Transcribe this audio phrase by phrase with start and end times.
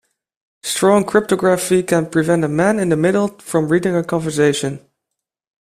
[0.63, 4.83] Strong cryptography can prevent a man in the middle from reading a conversation.